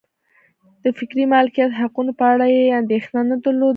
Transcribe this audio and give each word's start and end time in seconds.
د 0.83 0.85
فکري 0.97 1.23
مالکیت 1.33 1.71
حقونو 1.79 2.11
په 2.19 2.25
اړه 2.33 2.45
یې 2.55 2.63
اندېښنه 2.81 3.21
نه 3.29 3.35
درلوده. 3.43 3.69